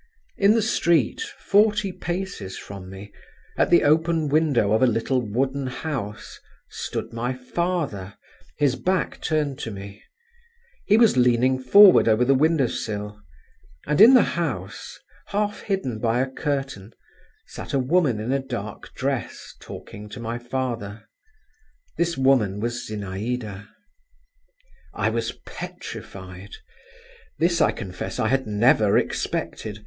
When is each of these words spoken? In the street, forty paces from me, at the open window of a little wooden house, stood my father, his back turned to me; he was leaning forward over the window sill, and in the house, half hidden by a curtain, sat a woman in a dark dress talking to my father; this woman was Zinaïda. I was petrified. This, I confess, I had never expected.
In 0.35 0.55
the 0.55 0.63
street, 0.63 1.21
forty 1.37 1.91
paces 1.91 2.57
from 2.57 2.89
me, 2.89 3.13
at 3.55 3.69
the 3.69 3.83
open 3.83 4.29
window 4.29 4.71
of 4.73 4.81
a 4.81 4.87
little 4.87 5.21
wooden 5.21 5.67
house, 5.67 6.39
stood 6.71 7.13
my 7.13 7.33
father, 7.35 8.15
his 8.57 8.75
back 8.75 9.21
turned 9.21 9.59
to 9.59 9.69
me; 9.69 10.01
he 10.87 10.97
was 10.97 11.17
leaning 11.17 11.59
forward 11.61 12.07
over 12.07 12.25
the 12.25 12.33
window 12.33 12.65
sill, 12.65 13.21
and 13.85 14.01
in 14.01 14.15
the 14.15 14.23
house, 14.33 14.97
half 15.27 15.61
hidden 15.61 15.99
by 15.99 16.19
a 16.19 16.31
curtain, 16.31 16.93
sat 17.45 17.71
a 17.71 17.77
woman 17.77 18.19
in 18.19 18.31
a 18.31 18.39
dark 18.39 18.95
dress 18.95 19.53
talking 19.59 20.09
to 20.09 20.19
my 20.19 20.39
father; 20.39 21.05
this 21.99 22.17
woman 22.17 22.59
was 22.59 22.87
Zinaïda. 22.89 23.67
I 24.95 25.11
was 25.11 25.33
petrified. 25.45 26.55
This, 27.37 27.61
I 27.61 27.71
confess, 27.71 28.17
I 28.19 28.29
had 28.29 28.47
never 28.47 28.97
expected. 28.97 29.77